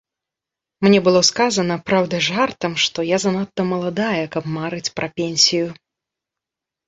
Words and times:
Мне 0.85 0.99
было 1.07 1.19
сказана, 1.27 1.75
праўда, 1.89 2.21
жартам, 2.27 2.73
што 2.85 3.05
я 3.09 3.17
занадта 3.25 3.61
маладая, 3.73 4.23
каб 4.37 4.43
марыць 4.57 4.93
пра 5.01 5.07
пенсію. 5.21 5.67